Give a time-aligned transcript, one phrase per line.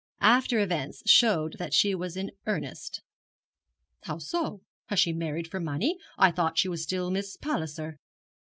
[0.21, 3.03] 'After events showed that she was in earnest.'
[4.01, 4.63] 'How so?
[4.87, 5.95] Has she married for money?
[6.17, 7.99] I thought she was still Miss Palliser?'